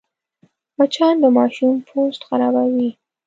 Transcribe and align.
مچان 0.79 1.15
د 1.21 1.25
ماشوم 1.37 1.75
پوست 1.87 2.21
خرابوي 2.27 2.89